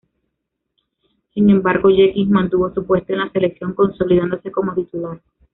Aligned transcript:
Sin 1.35 1.51
embargo 1.51 1.89
Jenkins 1.89 2.27
mantuvo 2.31 2.73
su 2.73 2.87
puesto 2.87 3.13
en 3.13 3.19
la 3.19 3.29
selección 3.29 3.75
consolidándose 3.75 4.49
como 4.51 4.73
titular. 4.73 5.21